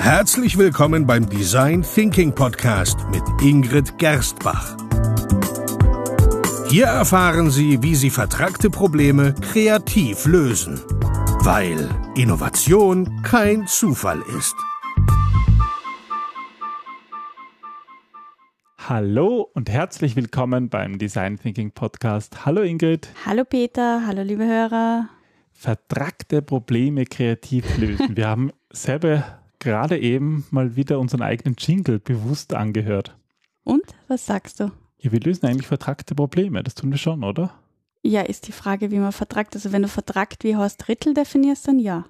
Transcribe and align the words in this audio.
Herzlich 0.00 0.56
willkommen 0.56 1.06
beim 1.06 1.28
Design 1.28 1.82
Thinking 1.82 2.34
Podcast 2.34 2.96
mit 3.10 3.22
Ingrid 3.42 3.98
Gerstbach. 3.98 4.74
Hier 6.70 6.86
erfahren 6.86 7.50
Sie, 7.50 7.82
wie 7.82 7.94
Sie 7.94 8.08
vertragte 8.08 8.70
Probleme 8.70 9.34
kreativ 9.34 10.24
lösen, 10.24 10.80
weil 11.42 11.86
Innovation 12.16 13.22
kein 13.22 13.66
Zufall 13.66 14.22
ist. 14.38 14.56
Hallo 18.78 19.50
und 19.52 19.68
herzlich 19.68 20.16
willkommen 20.16 20.70
beim 20.70 20.98
Design 20.98 21.38
Thinking 21.38 21.72
Podcast. 21.72 22.46
Hallo 22.46 22.62
Ingrid. 22.62 23.10
Hallo 23.26 23.44
Peter, 23.44 24.06
hallo 24.06 24.22
liebe 24.22 24.46
Hörer. 24.46 25.10
Vertragte 25.52 26.40
Probleme 26.40 27.04
kreativ 27.04 27.76
lösen. 27.76 28.16
Wir 28.16 28.28
haben 28.28 28.50
selber 28.72 29.39
gerade 29.60 29.98
eben 29.98 30.44
mal 30.50 30.74
wieder 30.74 30.98
unseren 30.98 31.22
eigenen 31.22 31.54
Jingle 31.58 32.00
bewusst 32.00 32.54
angehört. 32.54 33.16
Und 33.62 33.84
was 34.08 34.26
sagst 34.26 34.58
du? 34.60 34.72
Ja, 34.98 35.12
wir 35.12 35.20
lösen 35.20 35.46
eigentlich 35.46 35.66
vertragte 35.66 36.14
Probleme. 36.14 36.62
Das 36.62 36.74
tun 36.74 36.90
wir 36.90 36.98
schon, 36.98 37.22
oder? 37.22 37.54
Ja, 38.02 38.22
ist 38.22 38.48
die 38.48 38.52
Frage, 38.52 38.90
wie 38.90 38.98
man 38.98 39.12
vertragt. 39.12 39.54
Also 39.54 39.72
wenn 39.72 39.82
du 39.82 39.88
vertragt 39.88 40.44
wie 40.44 40.56
Horst 40.56 40.88
Rittel 40.88 41.14
definierst, 41.14 41.68
dann 41.68 41.78
ja. 41.78 42.06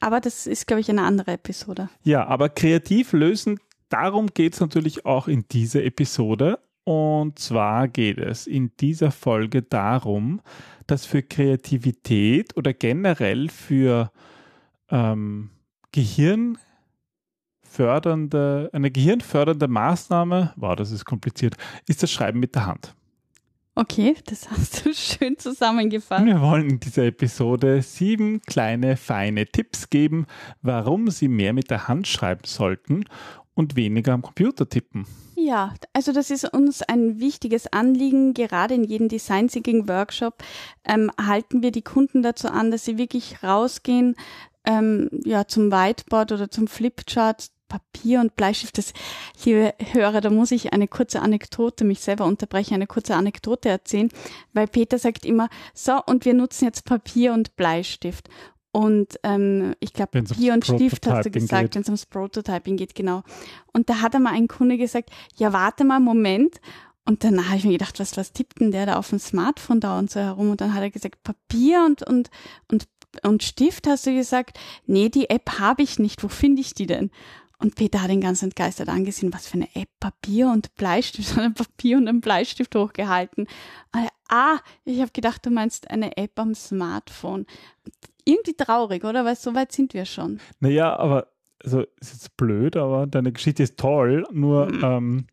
Aber 0.00 0.20
das 0.20 0.46
ist, 0.46 0.66
glaube 0.66 0.80
ich, 0.80 0.90
eine 0.90 1.02
andere 1.02 1.32
Episode. 1.32 1.88
Ja, 2.04 2.26
aber 2.26 2.50
kreativ 2.50 3.12
lösen, 3.12 3.58
darum 3.88 4.28
geht 4.28 4.54
es 4.54 4.60
natürlich 4.60 5.06
auch 5.06 5.26
in 5.26 5.46
dieser 5.50 5.84
Episode. 5.84 6.58
Und 6.84 7.38
zwar 7.38 7.88
geht 7.88 8.18
es 8.18 8.46
in 8.46 8.70
dieser 8.78 9.10
Folge 9.10 9.62
darum, 9.62 10.40
dass 10.86 11.04
für 11.04 11.22
Kreativität 11.22 12.56
oder 12.56 12.72
generell 12.72 13.48
für 13.48 14.12
ähm, 14.90 15.50
Gehirn 15.92 16.58
fördernde, 17.76 18.70
eine 18.72 18.90
gehirnfördernde 18.90 19.68
Maßnahme, 19.68 20.54
wow, 20.56 20.74
das 20.74 20.90
ist 20.90 21.04
kompliziert, 21.04 21.56
ist 21.86 22.02
das 22.02 22.10
Schreiben 22.10 22.40
mit 22.40 22.54
der 22.54 22.66
Hand. 22.66 22.94
Okay, 23.74 24.16
das 24.24 24.50
hast 24.50 24.86
du 24.86 24.94
schön 24.94 25.38
zusammengefasst. 25.38 26.24
Wir 26.24 26.40
wollen 26.40 26.70
in 26.70 26.80
dieser 26.80 27.04
Episode 27.04 27.82
sieben 27.82 28.40
kleine, 28.42 28.96
feine 28.96 29.44
Tipps 29.46 29.90
geben, 29.90 30.26
warum 30.62 31.10
Sie 31.10 31.28
mehr 31.28 31.52
mit 31.52 31.70
der 31.70 31.86
Hand 31.86 32.08
schreiben 32.08 32.44
sollten 32.46 33.04
und 33.54 33.76
weniger 33.76 34.14
am 34.14 34.22
Computer 34.22 34.66
tippen. 34.66 35.06
Ja, 35.36 35.74
also 35.92 36.12
das 36.12 36.30
ist 36.30 36.50
uns 36.50 36.82
ein 36.82 37.20
wichtiges 37.20 37.70
Anliegen. 37.70 38.32
Gerade 38.32 38.74
in 38.74 38.84
jedem 38.84 39.08
Design 39.08 39.48
Thinking 39.48 39.86
Workshop 39.86 40.42
ähm, 40.84 41.10
halten 41.20 41.62
wir 41.62 41.70
die 41.70 41.82
Kunden 41.82 42.22
dazu 42.22 42.48
an, 42.48 42.70
dass 42.70 42.86
sie 42.86 42.96
wirklich 42.96 43.42
rausgehen, 43.42 44.16
ähm, 44.64 45.08
ja, 45.24 45.46
zum 45.46 45.70
Whiteboard 45.70 46.32
oder 46.32 46.50
zum 46.50 46.66
Flipchart, 46.66 47.50
Papier 47.68 48.20
und 48.20 48.36
Bleistift. 48.36 48.78
Das, 48.78 48.92
liebe 49.44 49.74
Hörer, 49.92 50.20
da 50.20 50.30
muss 50.30 50.50
ich 50.50 50.72
eine 50.72 50.88
kurze 50.88 51.20
Anekdote, 51.20 51.84
mich 51.84 52.00
selber 52.00 52.24
unterbrechen, 52.24 52.74
eine 52.74 52.86
kurze 52.86 53.14
Anekdote 53.14 53.68
erzählen, 53.68 54.08
weil 54.52 54.66
Peter 54.66 54.98
sagt 54.98 55.24
immer, 55.24 55.48
so, 55.74 56.00
und 56.06 56.24
wir 56.24 56.34
nutzen 56.34 56.64
jetzt 56.64 56.84
Papier 56.84 57.32
und 57.32 57.56
Bleistift. 57.56 58.28
Und 58.76 59.18
ähm, 59.22 59.74
ich 59.80 59.94
glaube, 59.94 60.22
Papier 60.22 60.52
und 60.52 60.66
Stift 60.66 61.06
hast 61.06 61.24
du 61.24 61.30
gesagt, 61.30 61.74
wenn 61.74 61.80
es 61.80 61.88
ums 61.88 62.04
Prototyping 62.04 62.76
geht, 62.76 62.94
genau. 62.94 63.22
Und 63.72 63.88
da 63.88 64.02
hat 64.02 64.14
einmal 64.14 64.34
ein 64.34 64.48
Kunde 64.48 64.76
gesagt, 64.76 65.08
ja, 65.36 65.54
warte 65.54 65.84
mal, 65.84 65.98
Moment. 65.98 66.60
Und 67.06 67.24
dann 67.24 67.46
habe 67.46 67.56
ich 67.56 67.64
mir 67.64 67.72
gedacht, 67.72 67.98
was, 68.00 68.18
was 68.18 68.32
tippt 68.32 68.60
denn 68.60 68.72
der 68.72 68.84
da 68.84 68.96
auf 68.98 69.08
dem 69.08 69.18
Smartphone 69.18 69.80
da 69.80 69.98
und 69.98 70.10
so 70.10 70.20
herum? 70.20 70.50
Und 70.50 70.60
dann 70.60 70.74
hat 70.74 70.82
er 70.82 70.90
gesagt, 70.90 71.22
Papier 71.22 71.86
und, 71.86 72.02
und, 72.02 72.28
und, 72.70 72.86
und 73.22 73.42
Stift 73.42 73.86
hast 73.86 74.06
du 74.06 74.14
gesagt, 74.14 74.58
nee, 74.86 75.08
die 75.08 75.30
App 75.30 75.58
habe 75.58 75.82
ich 75.82 75.98
nicht, 75.98 76.22
wo 76.22 76.28
finde 76.28 76.60
ich 76.60 76.74
die 76.74 76.86
denn? 76.86 77.10
Und 77.58 77.74
Peter 77.74 78.02
hat 78.02 78.10
ihn 78.10 78.20
ganz 78.20 78.42
entgeistert 78.42 78.88
angesehen, 78.88 79.32
was 79.32 79.46
für 79.46 79.54
eine 79.54 79.68
App, 79.74 79.88
Papier 79.98 80.48
und 80.48 80.74
Bleistift, 80.74 81.38
ein 81.38 81.54
Papier 81.54 81.96
und 81.96 82.08
ein 82.08 82.20
Bleistift 82.20 82.74
hochgehalten. 82.74 83.46
Ah, 84.28 84.58
ich 84.84 85.00
habe 85.00 85.12
gedacht, 85.12 85.46
du 85.46 85.50
meinst 85.50 85.90
eine 85.90 86.16
App 86.16 86.38
am 86.38 86.54
Smartphone. 86.54 87.46
Irgendwie 88.24 88.54
traurig, 88.54 89.04
oder? 89.04 89.24
Weil 89.24 89.36
so 89.36 89.54
weit 89.54 89.72
sind 89.72 89.94
wir 89.94 90.04
schon. 90.04 90.40
Naja, 90.60 90.96
aber, 90.96 91.28
also 91.64 91.82
ist 92.00 92.12
jetzt 92.12 92.36
blöd, 92.36 92.76
aber 92.76 93.06
deine 93.06 93.32
Geschichte 93.32 93.62
ist 93.62 93.78
toll, 93.78 94.24
nur 94.32 94.66
mhm. 94.66 94.84
ähm, 94.84 95.26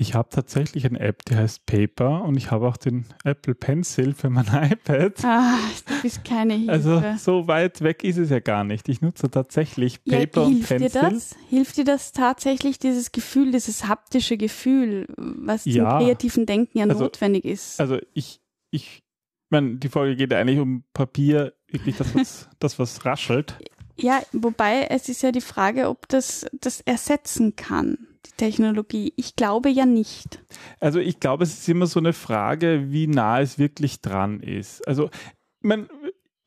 ich 0.00 0.14
habe 0.14 0.28
tatsächlich 0.30 0.86
eine 0.86 1.00
App, 1.00 1.24
die 1.24 1.34
heißt 1.34 1.66
Paper 1.66 2.22
und 2.22 2.36
ich 2.36 2.52
habe 2.52 2.68
auch 2.68 2.76
den 2.76 3.04
Apple 3.24 3.56
Pencil 3.56 4.14
für 4.14 4.30
mein 4.30 4.46
iPad. 4.46 5.24
Ah, 5.24 5.58
du 5.86 6.02
bist 6.02 6.24
keine 6.24 6.54
Hilfe. 6.54 6.72
Also 6.72 7.02
so 7.18 7.48
weit 7.48 7.80
weg 7.80 8.04
ist 8.04 8.16
es 8.16 8.30
ja 8.30 8.38
gar 8.38 8.62
nicht. 8.62 8.88
Ich 8.88 9.00
nutze 9.00 9.28
tatsächlich 9.28 10.04
Paper 10.04 10.42
ja, 10.42 10.46
und 10.46 10.66
Pencil. 10.66 10.88
Dir 10.88 11.10
das? 11.10 11.36
Hilft 11.50 11.78
dir 11.78 11.84
das 11.84 12.12
tatsächlich, 12.12 12.78
dieses 12.78 13.10
Gefühl, 13.10 13.50
dieses 13.50 13.88
haptische 13.88 14.36
Gefühl, 14.36 15.06
was 15.16 15.64
ja, 15.64 15.98
zum 15.98 16.06
kreativen 16.06 16.46
Denken 16.46 16.78
ja 16.78 16.86
also, 16.86 17.02
notwendig 17.02 17.44
ist? 17.44 17.80
Also 17.80 17.98
ich, 18.14 18.40
ich 18.70 19.02
meine, 19.50 19.78
die 19.78 19.88
Folge 19.88 20.14
geht 20.14 20.30
ja 20.30 20.38
eigentlich 20.38 20.60
um 20.60 20.84
Papier, 20.92 21.54
wirklich 21.66 21.96
das, 21.96 22.14
was, 22.14 22.48
das, 22.60 22.78
was 22.78 23.04
raschelt. 23.04 23.58
Ja, 23.96 24.22
wobei 24.30 24.86
es 24.90 25.08
ist 25.08 25.22
ja 25.24 25.32
die 25.32 25.40
Frage, 25.40 25.88
ob 25.88 26.06
das 26.06 26.46
das 26.52 26.82
ersetzen 26.82 27.56
kann 27.56 27.98
die 28.28 28.36
Technologie? 28.36 29.12
Ich 29.16 29.36
glaube 29.36 29.68
ja 29.68 29.86
nicht. 29.86 30.42
Also 30.80 30.98
ich 30.98 31.20
glaube, 31.20 31.44
es 31.44 31.58
ist 31.58 31.68
immer 31.68 31.86
so 31.86 32.00
eine 32.00 32.12
Frage, 32.12 32.90
wie 32.90 33.06
nah 33.06 33.40
es 33.40 33.58
wirklich 33.58 34.00
dran 34.00 34.40
ist. 34.40 34.86
Also, 34.86 35.06
ich 35.06 35.68
meine, 35.68 35.88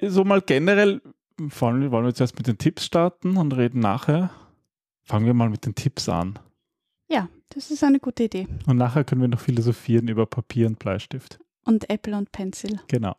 so 0.01 0.23
mal 0.23 0.41
generell, 0.41 1.01
wollen 1.37 1.91
wir 1.91 2.07
jetzt 2.07 2.21
erst 2.21 2.37
mit 2.37 2.47
den 2.47 2.57
Tipps 2.57 2.85
starten 2.85 3.37
und 3.37 3.55
reden 3.55 3.79
nachher? 3.79 4.31
Fangen 5.03 5.25
wir 5.25 5.33
mal 5.33 5.49
mit 5.49 5.65
den 5.65 5.75
Tipps 5.75 6.07
an. 6.07 6.39
Ja, 7.09 7.27
das 7.49 7.71
ist 7.71 7.83
eine 7.83 7.99
gute 7.99 8.23
Idee. 8.23 8.47
Und 8.67 8.77
nachher 8.77 9.03
können 9.03 9.21
wir 9.21 9.27
noch 9.27 9.39
philosophieren 9.39 10.07
über 10.07 10.25
Papier 10.25 10.67
und 10.67 10.79
Bleistift. 10.79 11.39
Und 11.65 11.89
Apple 11.89 12.15
und 12.15 12.31
Pencil. 12.31 12.79
Genau. 12.87 13.15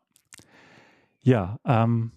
Ja, 1.21 1.59
ähm, 1.65 2.12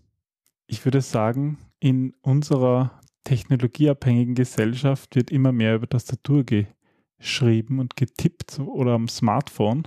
ich 0.67 0.85
würde 0.85 1.01
sagen, 1.01 1.57
in 1.79 2.13
unserer 2.21 2.99
technologieabhängigen 3.25 4.35
Gesellschaft 4.35 5.15
wird 5.15 5.29
immer 5.31 5.51
mehr 5.51 5.75
über 5.75 5.89
Tastatur 5.89 6.45
geschrieben 6.45 7.79
und 7.79 7.97
getippt 7.97 8.59
oder 8.59 8.93
am 8.93 9.09
Smartphone. 9.09 9.83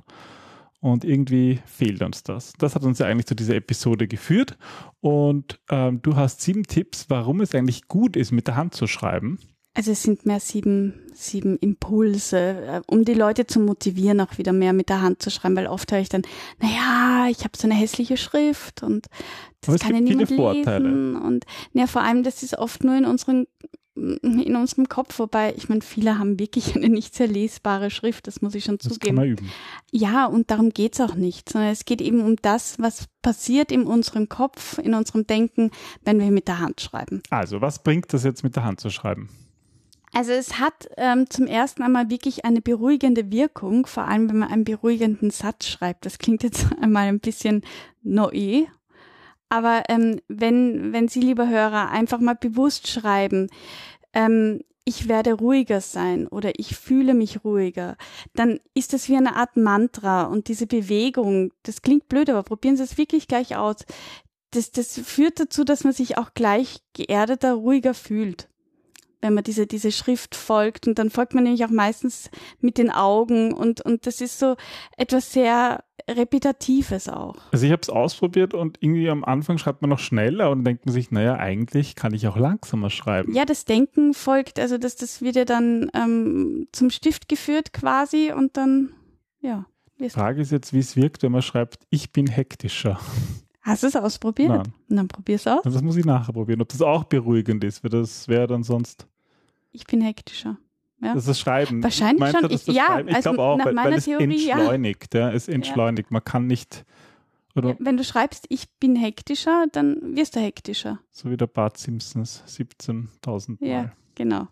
Und 0.81 1.05
irgendwie 1.05 1.61
fehlt 1.67 2.03
uns 2.03 2.23
das. 2.23 2.53
Das 2.59 2.75
hat 2.75 2.85
uns 2.85 2.99
ja 3.01 3.07
eigentlich 3.07 3.27
zu 3.27 3.35
dieser 3.35 3.57
Episode 3.57 4.07
geführt. 4.07 4.57
Und 5.01 5.61
ähm, 5.71 6.03
du 6.03 6.15
hast 6.15 6.43
sieben 6.43 6.65
Tipps, 6.65 7.07
warum 7.09 7.41
es 7.41 7.55
eigentlich 7.55 7.89
gut 7.89 8.15
ist, 8.15 8.31
mit 8.31 8.47
der 8.47 8.57
Hand 8.57 8.75
zu 8.75 8.87
schreiben. 8.87 9.39
Also 9.79 9.93
es 9.93 10.03
sind 10.03 10.27
mehr 10.27 10.41
sieben, 10.41 10.95
sieben 11.15 11.57
Impulse, 11.59 12.37
äh, 12.37 12.81
um 12.89 13.05
die 13.05 13.15
Leute 13.15 13.47
zu 13.47 13.61
motivieren, 13.61 14.21
auch 14.21 14.37
wieder 14.37 14.53
mehr 14.53 14.73
mit 14.73 14.89
der 14.89 15.03
Hand 15.03 15.23
zu 15.23 15.31
schreiben, 15.31 15.55
weil 15.55 15.69
oft 15.69 15.93
höre 15.93 16.01
ich 16.01 16.09
dann, 16.09 16.23
naja, 16.61 17.29
ich 17.31 17.45
habe 17.45 17.57
so 17.57 17.69
eine 17.69 17.77
hässliche 17.77 18.17
Schrift 18.17 18.83
und 18.83 19.07
das 19.61 19.79
kann 19.79 19.95
ja 19.95 20.01
niemand 20.01 20.31
lesen. 20.31 21.15
Und 21.15 21.45
ja, 21.75 21.87
vor 21.87 22.03
allem, 22.03 22.25
das 22.25 22.43
ist 22.43 22.59
oft 22.59 22.83
nur 22.83 22.97
in 22.97 23.05
unseren 23.05 23.47
in 23.95 24.57
unserem 24.57 24.89
Kopf, 24.89 25.21
wobei 25.21 25.55
ich 25.57 25.69
meine, 25.69 25.81
viele 25.81 26.19
haben 26.19 26.41
wirklich 26.41 26.75
eine 26.77 26.89
nicht 26.89 27.15
sehr 27.15 27.29
lesbare 27.29 27.91
Schrift, 27.91 28.27
das 28.27 28.43
muss 28.43 28.57
ich 28.57 28.65
schon 28.65 28.79
das 28.79 28.95
zugeben. 28.95 29.15
Kann 29.15 29.25
man 29.25 29.31
üben. 29.31 29.51
Ja, 29.93 30.27
und 30.27 30.51
darum 30.51 30.71
geht's 30.71 31.01
auch 31.01 31.15
nicht, 31.15 31.49
sondern 31.51 31.71
es 31.71 31.85
geht 31.85 32.01
eben 32.01 32.21
um 32.21 32.35
das, 32.35 32.81
was 32.81 33.07
passiert 33.23 33.71
in 33.71 33.85
unserem 33.85 34.29
Kopf, 34.29 34.79
in 34.79 34.95
unserem 34.95 35.25
Denken, 35.25 35.71
wenn 36.03 36.19
wir 36.19 36.33
mit 36.33 36.49
der 36.49 36.59
Hand 36.59 36.81
schreiben. 36.81 37.23
Also, 37.31 37.61
was 37.61 37.85
bringt 37.85 38.13
das 38.13 38.25
jetzt 38.25 38.43
mit 38.43 38.57
der 38.57 38.65
Hand 38.65 38.81
zu 38.81 38.91
schreiben? 38.91 39.29
Also 40.13 40.33
es 40.33 40.59
hat 40.59 40.89
ähm, 40.97 41.29
zum 41.29 41.47
ersten 41.47 41.83
einmal 41.83 42.11
wirklich 42.11 42.45
eine 42.45 42.61
beruhigende 42.61 43.31
Wirkung, 43.31 43.87
vor 43.87 44.05
allem 44.05 44.29
wenn 44.29 44.39
man 44.39 44.51
einen 44.51 44.65
beruhigenden 44.65 45.31
Satz 45.31 45.67
schreibt. 45.67 46.07
Das 46.07 46.19
klingt 46.19 46.43
jetzt 46.43 46.67
einmal 46.81 47.09
ein 47.09 47.21
bisschen 47.21 47.63
neu, 48.03 48.67
aber 49.49 49.85
ähm, 49.89 50.21
wenn, 50.29 50.93
wenn 50.93 51.09
Sie, 51.09 51.21
liebe 51.21 51.49
Hörer, 51.49 51.91
einfach 51.91 52.21
mal 52.21 52.35
bewusst 52.35 52.89
schreiben, 52.89 53.49
ähm, 54.13 54.61
ich 54.85 55.09
werde 55.09 55.35
ruhiger 55.35 55.81
sein 55.83 56.27
oder 56.27 56.59
ich 56.59 56.77
fühle 56.77 57.13
mich 57.13 57.45
ruhiger, 57.45 57.97
dann 58.35 58.59
ist 58.73 58.95
das 58.95 59.09
wie 59.09 59.17
eine 59.17 59.37
Art 59.37 59.57
Mantra 59.57 60.25
und 60.25 60.49
diese 60.49 60.67
Bewegung, 60.67 61.53
das 61.63 61.83
klingt 61.83 62.09
blöd, 62.09 62.31
aber 62.31 62.43
probieren 62.43 62.77
Sie 62.77 62.85
es 62.85 62.97
wirklich 62.97 63.29
gleich 63.29 63.57
aus. 63.57 63.85
Das, 64.53 64.71
das 64.71 64.99
führt 64.99 65.41
dazu, 65.41 65.65
dass 65.65 65.85
man 65.85 65.93
sich 65.93 66.17
auch 66.17 66.33
gleich 66.33 66.81
geerdeter, 66.95 67.53
ruhiger 67.53 67.93
fühlt 67.93 68.49
wenn 69.21 69.35
man 69.35 69.45
diese, 69.45 69.67
diese 69.67 69.93
Schrift 69.93 70.35
folgt. 70.35 70.87
Und 70.87 70.99
dann 70.99 71.11
folgt 71.11 71.35
man 71.35 71.45
nämlich 71.45 71.65
auch 71.65 71.71
meistens 71.71 72.31
mit 72.61 72.79
den 72.79 72.91
Augen 72.91 73.53
und, 73.53 73.81
und 73.81 74.07
das 74.07 74.21
ist 74.21 74.39
so 74.39 74.57
etwas 74.97 75.33
sehr 75.33 75.85
Repetitives 76.09 77.09
auch. 77.09 77.37
Also 77.53 77.67
ich 77.67 77.73
habe 77.73 77.83
es 77.83 77.91
ausprobiert 77.91 78.55
und 78.55 78.79
irgendwie 78.81 79.11
am 79.11 79.25
Anfang 79.25 79.59
schreibt 79.59 79.83
man 79.83 79.91
noch 79.91 79.99
schneller 79.99 80.51
und 80.51 80.65
denkt 80.65 80.87
man 80.87 80.93
sich, 80.93 81.11
naja, 81.11 81.37
eigentlich 81.37 81.97
kann 81.97 82.15
ich 82.15 82.27
auch 82.27 82.37
langsamer 82.37 82.91
schreiben. 82.91 83.35
Ja, 83.35 83.45
das 83.45 83.65
Denken 83.65 84.15
folgt, 84.15 84.59
also 84.59 84.79
das, 84.79 84.97
das 84.97 85.21
wird 85.21 85.37
ja 85.37 85.45
dann 85.45 85.91
ähm, 85.95 86.69
zum 86.73 86.91
Stift 86.91 87.29
geführt 87.29 87.73
quasi 87.73 88.33
und 88.33 88.57
dann, 88.57 88.93
ja. 89.41 89.67
Die 90.01 90.11
Frage 90.11 90.41
ist 90.41 90.53
jetzt, 90.53 90.73
wie 90.73 90.79
es 90.79 90.97
wirkt, 90.97 91.25
wenn 91.25 91.33
man 91.33 91.43
schreibt, 91.43 91.81
ich 91.91 92.13
bin 92.13 92.29
hektischer. 92.29 93.01
Hast 93.69 93.83
du 93.83 93.87
es 93.87 93.97
ausprobiert? 93.97 94.49
Nein. 94.49 94.73
Dann 94.89 95.09
probier's 95.09 95.47
aus. 95.47 95.61
Das 95.63 95.83
muss 95.83 95.97
ich 95.97 96.07
nachher 96.07 96.33
probieren. 96.33 96.63
Ob 96.63 96.69
das 96.71 96.81
auch 96.81 97.05
beruhigend 97.05 97.63
ist, 97.65 97.85
weil 97.85 97.91
das 97.91 98.27
wäre 98.27 98.47
dann 98.47 98.63
sonst. 98.63 99.07
Ich 99.73 99.85
bin 99.85 100.01
hektischer. 100.01 100.57
Ja. 101.03 101.13
Das 101.15 101.29
ist 101.29 101.39
Schreiben. 101.39 101.83
Wahrscheinlich 101.83 102.21
Meinst 102.21 102.41
schon. 102.41 102.49
du, 102.49 102.55
ich, 102.55 102.67
ja, 102.67 102.87
Schreiben? 102.87 103.09
Ich 103.11 103.17
also 103.17 103.31
glaube 103.31 103.43
auch, 103.43 103.59
nach 103.59 103.67
weil, 103.67 103.75
meiner 103.75 103.91
weil 103.91 103.99
es 103.99 104.05
Theorie, 104.07 104.47
ja. 104.47 104.57
entschleunigt. 104.57 105.15
Ja. 105.15 105.31
Es 105.31 105.49
entschleunigt. 105.49 106.11
Man 106.11 106.25
kann 106.25 106.47
nicht, 106.47 106.87
oder 107.55 107.77
Wenn 107.79 107.99
du 107.99 108.05
schreibst, 108.05 108.47
ich 108.49 108.71
bin 108.81 108.97
hektischer, 108.97 109.67
dann 109.71 110.17
wirst 110.17 110.35
du 110.35 110.41
hektischer. 110.41 111.01
so 111.11 111.31
wie 111.31 111.37
der 111.37 111.47
Bart 111.47 111.77
Simpsons 111.77 112.43
17.000 112.47 113.59
Mal. 113.61 113.69
Ja, 113.69 113.93
genau. 114.15 114.49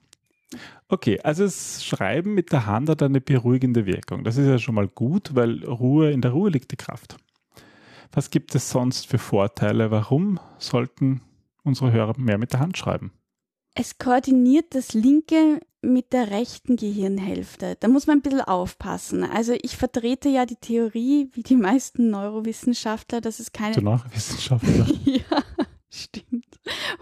Okay, 0.88 1.18
also 1.22 1.44
das 1.44 1.82
Schreiben 1.84 2.34
mit 2.34 2.52
der 2.52 2.66
Hand 2.66 2.90
hat 2.90 3.02
eine 3.02 3.22
beruhigende 3.22 3.86
Wirkung. 3.86 4.24
Das 4.24 4.36
ist 4.36 4.46
ja 4.46 4.58
schon 4.58 4.74
mal 4.74 4.88
gut, 4.88 5.34
weil 5.34 5.64
Ruhe, 5.64 6.12
in 6.12 6.20
der 6.20 6.32
Ruhe 6.32 6.50
liegt 6.50 6.70
die 6.70 6.76
Kraft. 6.76 7.16
Was 8.12 8.30
gibt 8.30 8.54
es 8.54 8.70
sonst 8.70 9.06
für 9.06 9.18
Vorteile? 9.18 9.90
Warum 9.90 10.40
sollten 10.58 11.22
unsere 11.62 11.92
Hörer 11.92 12.14
mehr 12.18 12.38
mit 12.38 12.52
der 12.52 12.60
Hand 12.60 12.78
schreiben? 12.78 13.12
Es 13.74 13.98
koordiniert 13.98 14.74
das 14.74 14.94
linke 14.94 15.60
mit 15.82 16.12
der 16.12 16.30
rechten 16.30 16.76
Gehirnhälfte. 16.76 17.76
Da 17.78 17.88
muss 17.88 18.06
man 18.06 18.18
ein 18.18 18.22
bisschen 18.22 18.40
aufpassen. 18.40 19.22
Also 19.22 19.54
ich 19.60 19.76
vertrete 19.76 20.28
ja 20.28 20.46
die 20.46 20.56
Theorie, 20.56 21.28
wie 21.32 21.42
die 21.42 21.56
meisten 21.56 22.10
Neurowissenschaftler, 22.10 23.20
dass 23.20 23.38
es 23.38 23.52
keine 23.52 23.74
Du 23.74 23.82
Nachwissenschaftler. 23.82 24.86
ja, 25.04 25.42
stimmt. 25.90 26.46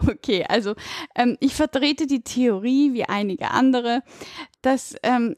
Okay, 0.05 0.45
also 0.47 0.75
ähm, 1.15 1.37
ich 1.39 1.55
vertrete 1.55 2.07
die 2.07 2.23
Theorie, 2.23 2.93
wie 2.93 3.05
einige 3.05 3.51
andere, 3.51 4.03
dass 4.61 4.95
ähm, 5.01 5.35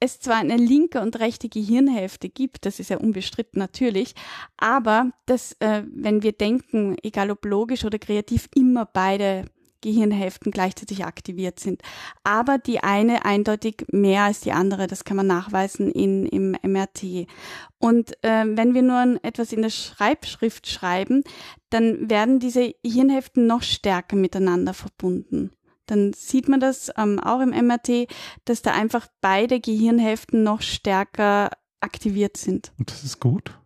es 0.00 0.20
zwar 0.20 0.36
eine 0.36 0.56
linke 0.56 1.00
und 1.00 1.18
rechte 1.18 1.48
Gehirnhälfte 1.48 2.28
gibt, 2.28 2.66
das 2.66 2.80
ist 2.80 2.90
ja 2.90 2.98
unbestritten 2.98 3.58
natürlich, 3.58 4.14
aber 4.56 5.10
dass, 5.26 5.52
äh, 5.60 5.82
wenn 5.92 6.22
wir 6.22 6.32
denken, 6.32 6.96
egal 7.02 7.30
ob 7.30 7.44
logisch 7.44 7.84
oder 7.84 7.98
kreativ, 7.98 8.48
immer 8.54 8.84
beide 8.86 9.46
Gehirnhälften 9.84 10.50
gleichzeitig 10.50 11.04
aktiviert 11.04 11.60
sind. 11.60 11.82
Aber 12.24 12.56
die 12.56 12.80
eine 12.82 13.26
eindeutig 13.26 13.84
mehr 13.92 14.22
als 14.22 14.40
die 14.40 14.52
andere, 14.52 14.86
das 14.86 15.04
kann 15.04 15.18
man 15.18 15.26
nachweisen 15.26 15.92
in, 15.92 16.26
im 16.26 16.56
MRT. 16.62 17.26
Und 17.78 18.12
äh, 18.24 18.44
wenn 18.46 18.72
wir 18.72 18.82
nur 18.82 19.18
etwas 19.22 19.52
in 19.52 19.60
der 19.60 19.70
Schreibschrift 19.70 20.66
schreiben, 20.66 21.22
dann 21.68 22.08
werden 22.08 22.40
diese 22.40 22.74
Hirnhälften 22.84 23.46
noch 23.46 23.62
stärker 23.62 24.16
miteinander 24.16 24.72
verbunden. 24.72 25.50
Dann 25.86 26.12
sieht 26.12 26.48
man 26.48 26.60
das 26.60 26.90
ähm, 26.96 27.18
auch 27.20 27.40
im 27.40 27.50
MRT, 27.50 28.08
dass 28.44 28.62
da 28.62 28.72
einfach 28.72 29.06
beide 29.20 29.60
Gehirnhälften 29.60 30.42
noch 30.42 30.62
stärker 30.62 31.50
aktiviert 31.80 32.36
sind. 32.36 32.72
Und 32.78 32.90
das 32.90 33.04
ist 33.04 33.20
gut? 33.20 33.58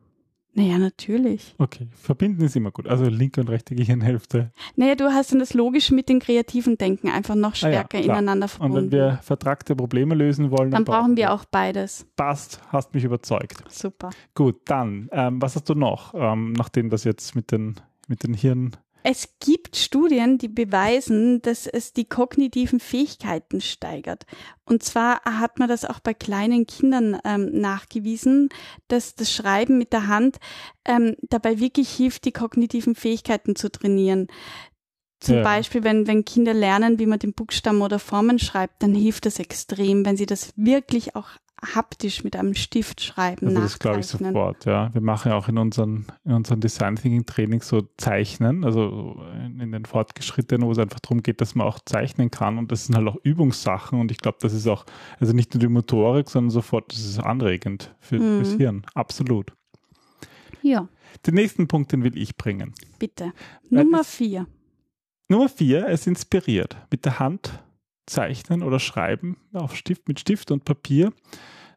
Naja, 0.54 0.76
natürlich. 0.78 1.54
Okay, 1.58 1.86
verbinden 1.92 2.42
ist 2.42 2.56
immer 2.56 2.72
gut. 2.72 2.88
Also 2.88 3.04
linke 3.04 3.40
und 3.40 3.48
rechte 3.48 3.76
Gehirnhälfte. 3.76 4.50
Naja, 4.74 4.96
du 4.96 5.04
hast 5.12 5.30
dann 5.30 5.38
das 5.38 5.54
Logische 5.54 5.94
mit 5.94 6.08
dem 6.08 6.18
kreativen 6.18 6.76
Denken 6.76 7.10
einfach 7.10 7.36
noch 7.36 7.50
Ah 7.62 7.68
ja, 7.68 7.84
stärker 7.86 8.00
ineinander 8.00 8.46
Und 8.46 8.50
verbunden. 8.50 8.90
wenn 8.90 8.90
wir 8.90 9.18
vertragte 9.22 9.76
Probleme 9.76 10.16
lösen 10.16 10.50
wollen, 10.50 10.72
dann 10.72 10.84
brauchen 10.84 11.16
wir 11.16 11.32
auch 11.32 11.44
beides. 11.44 12.08
Passt, 12.16 12.60
hast 12.70 12.92
mich 12.92 13.04
überzeugt. 13.04 13.62
Super. 13.68 14.10
Gut, 14.34 14.56
dann, 14.64 15.08
ähm, 15.12 15.40
was 15.40 15.54
hast 15.54 15.68
du 15.68 15.74
noch, 15.76 16.12
ähm, 16.16 16.54
nachdem 16.54 16.90
das 16.90 17.04
jetzt 17.04 17.36
mit 17.36 17.52
den, 17.52 17.76
mit 18.08 18.24
den 18.24 18.34
Hirn 18.34 18.72
Es 19.10 19.36
gibt 19.40 19.74
Studien, 19.78 20.36
die 20.36 20.48
beweisen, 20.48 21.40
dass 21.40 21.66
es 21.66 21.94
die 21.94 22.04
kognitiven 22.04 22.78
Fähigkeiten 22.78 23.62
steigert. 23.62 24.26
Und 24.66 24.82
zwar 24.82 25.22
hat 25.24 25.58
man 25.58 25.66
das 25.66 25.86
auch 25.86 26.00
bei 26.00 26.12
kleinen 26.12 26.66
Kindern 26.66 27.18
ähm, 27.24 27.58
nachgewiesen, 27.58 28.50
dass 28.88 29.14
das 29.14 29.32
Schreiben 29.32 29.78
mit 29.78 29.94
der 29.94 30.08
Hand 30.08 30.36
ähm, 30.84 31.16
dabei 31.22 31.58
wirklich 31.58 31.88
hilft, 31.88 32.26
die 32.26 32.32
kognitiven 32.32 32.94
Fähigkeiten 32.94 33.56
zu 33.56 33.70
trainieren. 33.72 34.26
Zum 35.20 35.36
Ja. 35.36 35.42
Beispiel, 35.42 35.84
wenn, 35.84 36.06
wenn 36.06 36.26
Kinder 36.26 36.52
lernen, 36.52 36.98
wie 36.98 37.06
man 37.06 37.18
den 37.18 37.32
Buchstaben 37.32 37.80
oder 37.80 37.98
Formen 37.98 38.38
schreibt, 38.38 38.82
dann 38.82 38.94
hilft 38.94 39.24
das 39.24 39.38
extrem, 39.38 40.04
wenn 40.04 40.18
sie 40.18 40.26
das 40.26 40.52
wirklich 40.56 41.16
auch 41.16 41.30
haptisch 41.74 42.22
mit 42.24 42.36
einem 42.36 42.54
Stift 42.54 43.00
schreiben. 43.00 43.48
Also 43.48 43.60
das 43.60 43.78
glaube 43.78 44.00
ich 44.00 44.06
sofort, 44.06 44.64
ja. 44.64 44.92
Wir 44.94 45.00
machen 45.00 45.30
ja 45.30 45.36
auch 45.36 45.48
in 45.48 45.58
unseren, 45.58 46.06
in 46.24 46.32
unseren 46.32 46.60
Design 46.60 46.96
Thinking 46.96 47.26
Trainings 47.26 47.66
so 47.68 47.82
Zeichnen, 47.96 48.64
also 48.64 49.20
in, 49.34 49.72
den 49.72 49.84
Fortgeschrittenen, 49.84 50.66
wo 50.66 50.72
es 50.72 50.78
einfach 50.78 51.00
darum 51.00 51.22
geht, 51.22 51.40
dass 51.40 51.54
man 51.54 51.66
auch 51.66 51.80
zeichnen 51.84 52.30
kann 52.30 52.58
und 52.58 52.70
das 52.70 52.86
sind 52.86 52.94
halt 52.96 53.08
auch 53.08 53.16
Übungssachen 53.24 54.00
und 54.00 54.10
ich 54.12 54.18
glaube, 54.18 54.38
das 54.40 54.52
ist 54.52 54.66
auch, 54.68 54.84
also 55.18 55.32
nicht 55.32 55.52
nur 55.54 55.60
die 55.60 55.68
Motorik, 55.68 56.30
sondern 56.30 56.50
sofort, 56.50 56.92
das 56.92 57.00
ist 57.04 57.18
anregend 57.18 57.94
für, 57.98 58.18
Mhm. 58.18 58.44
fürs 58.44 58.54
Hirn, 58.56 58.86
absolut. 58.94 59.52
Ja, 60.62 60.88
Den 61.26 61.34
nächsten 61.34 61.66
Punkt, 61.68 61.92
den 61.92 62.04
will 62.04 62.16
ich 62.16 62.36
bringen. 62.36 62.72
bitte. 62.98 63.32
Nummer 63.70 64.00
es- 64.00 64.10
vier. 64.14 64.46
Nummer 65.28 65.48
vier, 65.48 65.86
es 65.88 66.06
inspiriert. 66.06 66.76
Mit 66.90 67.04
der 67.04 67.18
Hand 67.18 67.62
zeichnen 68.08 68.62
oder 68.62 68.78
schreiben 68.78 69.36
auf 69.52 69.76
Stift, 69.76 70.08
mit 70.08 70.20
Stift 70.20 70.50
und 70.50 70.64
Papier. 70.64 71.12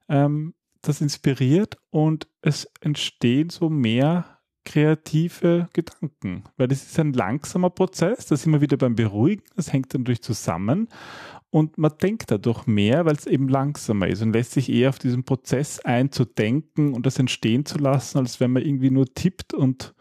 Ähm, 0.09 0.53
das 0.81 1.01
inspiriert 1.01 1.77
und 1.91 2.27
es 2.41 2.67
entstehen 2.81 3.49
so 3.49 3.69
mehr 3.69 4.39
kreative 4.65 5.67
Gedanken, 5.73 6.43
weil 6.57 6.71
es 6.71 6.83
ist 6.83 6.99
ein 6.99 7.13
langsamer 7.13 7.69
Prozess, 7.71 8.27
das 8.27 8.43
sind 8.43 8.51
wir 8.53 8.61
wieder 8.61 8.77
beim 8.77 8.95
Beruhigen, 8.95 9.43
das 9.55 9.73
hängt 9.73 9.93
dann 9.93 10.03
durch 10.03 10.21
zusammen 10.21 10.87
und 11.49 11.77
man 11.77 11.91
denkt 12.01 12.29
dadurch 12.31 12.67
mehr, 12.67 13.05
weil 13.05 13.15
es 13.15 13.25
eben 13.25 13.47
langsamer 13.47 14.07
ist 14.07 14.21
und 14.21 14.33
lässt 14.33 14.51
sich 14.51 14.69
eher 14.69 14.89
auf 14.89 14.99
diesen 14.99 15.23
Prozess 15.23 15.79
einzudenken 15.79 16.93
und 16.93 17.05
das 17.05 17.19
entstehen 17.19 17.65
zu 17.65 17.77
lassen, 17.77 18.19
als 18.19 18.39
wenn 18.39 18.51
man 18.51 18.63
irgendwie 18.63 18.91
nur 18.91 19.05
tippt 19.13 19.53
und 19.53 19.93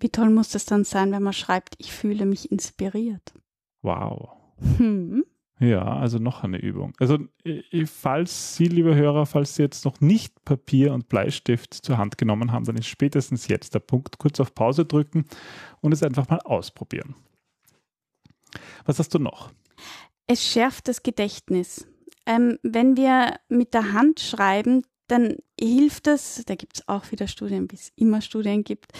Wie 0.00 0.08
toll 0.10 0.30
muss 0.30 0.50
das 0.50 0.64
dann 0.64 0.84
sein, 0.84 1.12
wenn 1.12 1.22
man 1.22 1.32
schreibt, 1.32 1.74
ich 1.78 1.92
fühle 1.92 2.26
mich 2.26 2.50
inspiriert? 2.50 3.32
wow. 3.82 4.30
Hm. 4.78 5.24
Ja, 5.62 5.84
also 5.84 6.18
noch 6.18 6.42
eine 6.42 6.58
Übung. 6.58 6.92
Also 6.98 7.18
falls 7.86 8.56
Sie, 8.56 8.64
liebe 8.64 8.96
Hörer, 8.96 9.26
falls 9.26 9.54
Sie 9.54 9.62
jetzt 9.62 9.84
noch 9.84 10.00
nicht 10.00 10.44
Papier 10.44 10.92
und 10.92 11.08
Bleistift 11.08 11.72
zur 11.72 11.98
Hand 11.98 12.18
genommen 12.18 12.50
haben, 12.50 12.64
dann 12.64 12.76
ist 12.76 12.88
spätestens 12.88 13.46
jetzt 13.46 13.72
der 13.72 13.78
Punkt. 13.78 14.18
Kurz 14.18 14.40
auf 14.40 14.56
Pause 14.56 14.84
drücken 14.84 15.24
und 15.80 15.92
es 15.92 16.02
einfach 16.02 16.28
mal 16.28 16.40
ausprobieren. 16.40 17.14
Was 18.86 18.98
hast 18.98 19.14
du 19.14 19.20
noch? 19.20 19.52
Es 20.26 20.44
schärft 20.44 20.88
das 20.88 21.04
Gedächtnis. 21.04 21.86
Ähm, 22.26 22.58
wenn 22.64 22.96
wir 22.96 23.36
mit 23.48 23.72
der 23.72 23.92
Hand 23.92 24.18
schreiben, 24.18 24.82
dann 25.06 25.36
hilft 25.60 26.08
es, 26.08 26.42
da 26.44 26.56
gibt 26.56 26.78
es 26.78 26.88
auch 26.88 27.12
wieder 27.12 27.28
Studien, 27.28 27.70
wie 27.70 27.76
es 27.76 27.92
immer 27.94 28.20
Studien 28.20 28.64
gibt, 28.64 28.90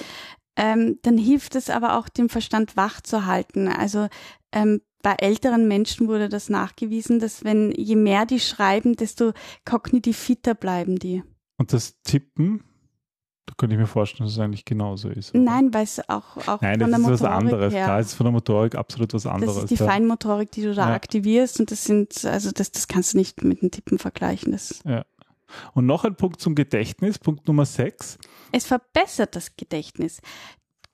ähm, 0.55 0.99
dann 1.03 1.17
hilft 1.17 1.57
es 1.57 1.71
aber 1.71 1.99
auch, 1.99 2.09
den 2.09 2.29
Verstand 2.29 2.77
wach 2.77 3.01
zu 3.01 3.27
halten. 3.27 3.69
Also 3.69 4.09
ähm, 4.53 4.81
bei 5.03 5.15
älteren 5.19 5.67
Menschen 5.67 6.07
wurde 6.09 6.29
das 6.29 6.49
nachgewiesen, 6.49 7.19
dass 7.19 7.45
wenn 7.45 7.73
je 7.73 7.97
mehr 7.97 8.25
die 8.27 8.39
schreiben, 8.41 8.95
desto 8.95 9.33
kognitiv 9.65 10.17
fitter 10.17 10.55
bleiben 10.55 10.99
die. 10.99 11.23
Und 11.57 11.73
das 11.73 12.01
Tippen, 12.03 12.63
da 13.47 13.55
könnte 13.57 13.75
ich 13.75 13.81
mir 13.81 13.89
vorstellen, 13.89 14.27
dass 14.27 14.35
es 14.35 14.39
eigentlich 14.39 14.65
genauso 14.65 15.09
ist. 15.09 15.35
oder? 15.35 15.43
Nein, 15.43 15.75
weil 15.75 15.83
es 15.83 16.01
auch, 16.09 16.37
auch 16.47 16.61
Nein, 16.61 16.81
von 16.81 16.91
das 16.93 17.03
der 17.03 17.15
ist 17.15 17.21
was 17.23 17.31
anderes. 17.31 17.75
her. 17.75 17.85
Klar, 17.85 18.01
ist 18.01 18.15
von 18.15 18.25
der 18.27 18.33
Motorik 18.33 18.75
absolut 18.77 19.13
was 19.15 19.27
anderes. 19.27 19.55
Das 19.55 19.65
ist 19.65 19.71
die 19.71 19.83
ja. 19.83 19.91
Feinmotorik, 19.91 20.53
die 20.53 20.63
du 20.63 20.73
da 20.75 20.89
Ja. 20.91 20.95
aktivierst 20.95 21.59
und 21.59 21.71
das 21.73 21.85
sind, 21.85 22.25
also 22.25 22.53
das, 22.53 22.71
das 22.71 22.87
kannst 22.87 23.15
du 23.15 23.19
nicht 23.19 23.43
mit 23.43 23.61
dem 23.63 23.73
Tippen 23.73 23.99
vergleichen. 23.99 24.53
Das, 24.53 24.83
Und 25.75 25.87
noch 25.87 26.05
ein 26.05 26.15
Punkt 26.15 26.41
zum 26.41 26.55
Gedächtnis, 26.55 27.19
Punkt 27.19 27.47
Nummer 27.49 27.67
6. 27.67 28.19
es 28.53 28.67
verbessert 28.67 29.35
das 29.35 29.57
Gedächtnis. 29.57 30.21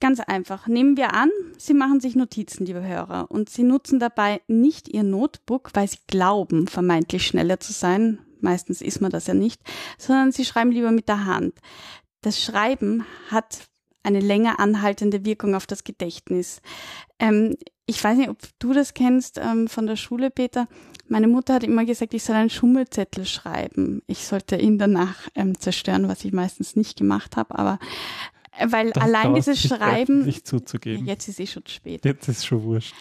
Ganz 0.01 0.21
einfach. 0.21 0.67
Nehmen 0.67 0.95
wir 0.95 1.13
an, 1.13 1.29
Sie 1.57 1.73
machen 1.73 1.99
sich 1.99 2.15
Notizen, 2.15 2.65
liebe 2.65 2.81
Hörer, 2.81 3.29
und 3.29 3.49
Sie 3.49 3.63
nutzen 3.63 3.99
dabei 3.99 4.41
nicht 4.47 4.87
Ihr 4.87 5.03
Notebook, 5.03 5.71
weil 5.73 5.89
Sie 5.89 5.97
glauben, 6.07 6.67
vermeintlich 6.67 7.27
schneller 7.27 7.59
zu 7.59 7.73
sein. 7.73 8.19
Meistens 8.39 8.81
ist 8.81 9.01
man 9.01 9.11
das 9.11 9.27
ja 9.27 9.33
nicht, 9.33 9.61
sondern 9.97 10.31
Sie 10.31 10.45
schreiben 10.45 10.71
lieber 10.71 10.91
mit 10.91 11.09
der 11.09 11.25
Hand. 11.25 11.53
Das 12.21 12.41
Schreiben 12.41 13.05
hat 13.29 13.67
eine 14.01 14.21
länger 14.21 14.61
anhaltende 14.61 15.25
Wirkung 15.25 15.53
auf 15.53 15.67
das 15.67 15.83
Gedächtnis. 15.83 16.61
Ähm, 17.19 17.57
ich 17.85 18.01
weiß 18.01 18.17
nicht, 18.17 18.29
ob 18.29 18.37
du 18.59 18.71
das 18.71 18.93
kennst 18.93 19.37
ähm, 19.37 19.67
von 19.67 19.85
der 19.85 19.97
Schule, 19.97 20.29
Peter. 20.29 20.67
Meine 21.07 21.27
Mutter 21.27 21.55
hat 21.55 21.63
immer 21.63 21.83
gesagt, 21.83 22.13
ich 22.13 22.23
soll 22.23 22.37
einen 22.37 22.49
Schummelzettel 22.49 23.25
schreiben. 23.25 24.01
Ich 24.07 24.25
sollte 24.25 24.55
ihn 24.55 24.77
danach 24.77 25.27
ähm, 25.35 25.59
zerstören, 25.59 26.07
was 26.07 26.23
ich 26.23 26.31
meistens 26.31 26.77
nicht 26.77 26.97
gemacht 26.97 27.35
habe. 27.35 27.57
Aber 27.57 27.79
weil 28.67 28.91
Das 28.91 29.03
allein 29.03 29.35
dieses 29.35 29.61
Schreiben, 29.61 30.25
Nicht 30.25 30.47
zuzugeben. 30.47 31.05
jetzt 31.05 31.27
ist 31.27 31.39
eh 31.39 31.47
schon 31.47 31.63
spät. 31.67 32.03
Jetzt 32.05 32.27
ist 32.27 32.45
schon 32.45 32.63
wurscht. 32.63 32.93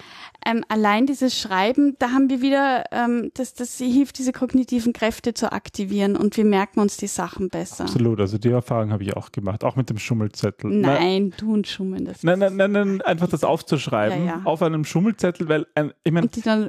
Ähm, 0.46 0.64
allein 0.68 1.06
dieses 1.06 1.38
Schreiben, 1.38 1.96
da 1.98 2.10
haben 2.10 2.30
wir 2.30 2.40
wieder, 2.40 2.84
ähm, 2.92 3.30
das, 3.34 3.54
das 3.54 3.76
hilft, 3.78 4.18
diese 4.18 4.32
kognitiven 4.32 4.92
Kräfte 4.92 5.34
zu 5.34 5.52
aktivieren 5.52 6.16
und 6.16 6.36
wir 6.36 6.44
merken 6.44 6.78
uns 6.80 6.96
die 6.96 7.08
Sachen 7.08 7.48
besser. 7.48 7.84
Absolut. 7.84 8.20
Also 8.20 8.38
die 8.38 8.50
Erfahrung 8.50 8.92
habe 8.92 9.02
ich 9.02 9.16
auch 9.16 9.32
gemacht. 9.32 9.64
Auch 9.64 9.74
mit 9.74 9.90
dem 9.90 9.98
Schummelzettel. 9.98 10.70
Nein, 10.70 11.32
du 11.36 11.52
und 11.54 11.66
Schummeln. 11.66 12.04
Das 12.04 12.22
Nein, 12.22 12.38
nein, 12.38 12.56
nein, 12.56 12.72
nein, 12.72 13.02
einfach 13.02 13.28
das 13.28 13.42
aufzuschreiben 13.42 14.26
Ja, 14.26 14.36
ja. 14.36 14.40
auf 14.44 14.62
einem 14.62 14.84
Schummelzettel, 14.84 15.48
weil 15.48 15.66
ein, 15.74 15.92
ich 16.04 16.12
meine, 16.12 16.28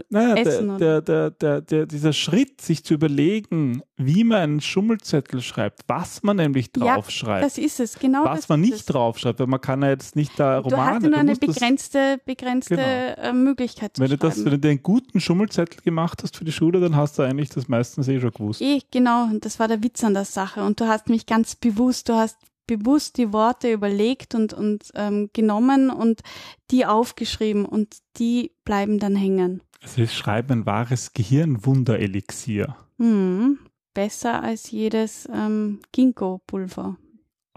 naja, 0.10 0.36
der, 0.36 0.78
der, 0.78 1.02
der, 1.02 1.32
der, 1.32 1.62
der, 1.62 1.86
dieser 1.86 2.14
Schritt, 2.14 2.62
sich 2.62 2.84
zu 2.84 2.96
überlegen, 2.96 3.84
wie 3.98 4.24
man 4.24 4.38
einen 4.40 4.62
Schummelzettel 4.62 5.42
schreibt, 5.42 5.82
was 5.88 6.24
man 6.24 6.38
nämlich 6.38 6.72
draufschreibt. 6.72 7.42
Ja, 7.42 7.48
das 7.48 7.58
ist 7.58 7.80
es, 7.80 8.00
genau. 8.00 8.26
Was 8.26 8.50
man 8.50 8.62
nicht 8.62 8.69
draufschreibt, 8.72 9.40
weil 9.40 9.48
man 9.48 9.62
kann 9.62 9.82
ja 9.82 9.90
jetzt 9.90 10.16
nicht 10.16 10.40
da 10.40 10.60
Romane. 10.60 10.70
Du 10.70 10.78
hast 10.78 11.04
ja 11.04 11.10
nur 11.10 11.20
eine 11.20 11.36
begrenzte, 11.36 12.20
begrenzte 12.26 12.76
genau. 12.76 13.30
Äh, 13.30 13.34
Möglichkeit 13.34 13.96
zu 13.96 14.02
wenn 14.02 14.10
schreiben. 14.10 14.20
Du 14.20 14.28
das, 14.28 14.46
wenn 14.46 14.62
du 14.62 14.68
einen 14.68 14.84
guten 14.84 15.20
Schummelzettel 15.20 15.82
gemacht 15.82 16.24
hast 16.24 16.38
für 16.38 16.46
die 16.46 16.52
Schule, 16.52 16.80
dann 16.80 16.96
hast 16.96 17.18
du 17.18 17.24
eigentlich 17.24 17.50
das 17.50 17.68
meistens 17.68 18.08
eh 18.08 18.20
schon 18.20 18.32
gewusst. 18.32 18.62
Eh, 18.62 18.82
genau, 18.92 19.30
das 19.40 19.60
war 19.60 19.68
der 19.68 19.84
Witz 19.84 20.04
an 20.04 20.14
der 20.14 20.26
Sache. 20.26 20.64
Und 20.64 20.80
du 20.80 20.88
hast 20.88 21.10
mich 21.10 21.26
ganz 21.26 21.56
bewusst, 21.56 22.10
du 22.10 22.14
hast 22.14 22.38
bewusst 22.68 23.18
die 23.18 23.34
Worte 23.34 23.72
überlegt 23.72 24.36
und, 24.36 24.54
und 24.54 24.92
ähm, 24.96 25.30
genommen 25.34 25.90
und 25.90 26.22
die 26.70 26.86
aufgeschrieben 26.86 27.66
und 27.66 27.98
die 28.18 28.52
bleiben 28.64 29.00
dann 29.00 29.16
hängen. 29.16 29.64
Also 29.82 30.02
ist 30.02 30.14
Schreiben 30.14 30.52
ein 30.52 30.66
wahres 30.66 31.14
Gehirnwunderelixier. 31.14 32.76
Mhm 32.98 33.60
besser 33.94 34.42
als 34.42 34.72
jedes 34.72 35.28
ähm, 35.30 35.80
Ginkgo-Pulver. 35.92 36.96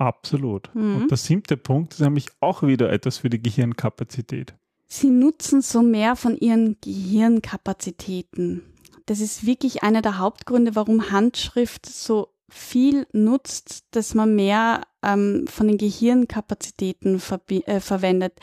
Absolut. 0.02 0.68
Mhm. 0.74 1.02
Und 1.02 1.10
der 1.10 1.18
siebte 1.18 1.56
Punkt 1.56 1.94
ist 1.94 2.00
nämlich 2.00 2.26
auch 2.40 2.62
wieder 2.64 2.90
etwas 2.90 3.18
für 3.18 3.30
die 3.30 3.40
Gehirnkapazität. 3.40 4.54
Sie 4.88 5.10
nutzen 5.10 5.62
so 5.62 5.80
mehr 5.80 6.16
von 6.16 6.36
ihren 6.36 6.76
Gehirnkapazitäten. 6.80 8.62
Das 9.06 9.20
ist 9.20 9.46
wirklich 9.46 9.84
einer 9.84 10.02
der 10.02 10.18
Hauptgründe, 10.18 10.74
warum 10.74 11.10
Handschrift 11.12 11.86
so 11.86 12.28
viel 12.48 13.06
nutzt, 13.12 13.84
dass 13.92 14.14
man 14.14 14.34
mehr 14.34 14.82
ähm, 15.02 15.46
von 15.46 15.68
den 15.68 15.78
Gehirnkapazitäten 15.78 17.22
äh, 17.66 17.80
verwendet, 17.80 18.34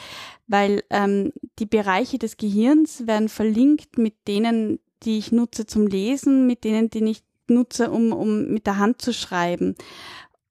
weil 0.48 0.84
ähm, 0.90 1.34
die 1.60 1.66
Bereiche 1.66 2.18
des 2.18 2.38
Gehirns 2.38 3.06
werden 3.06 3.30
verlinkt 3.30 3.98
mit 3.98 4.16
denen, 4.28 4.80
die 5.04 5.18
ich 5.18 5.32
nutze 5.32 5.66
zum 5.68 5.88
Lesen, 5.88 6.48
mit 6.48 6.64
denen, 6.64 6.90
die 6.90 7.04
ich 7.04 7.24
nutze, 7.48 7.92
um, 7.92 8.14
um 8.14 8.48
mit 8.48 8.66
der 8.66 8.78
Hand 8.78 9.02
zu 9.02 9.14
schreiben. 9.14 9.76